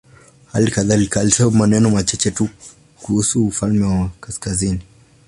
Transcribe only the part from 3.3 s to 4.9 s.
ufalme wa kaskazini.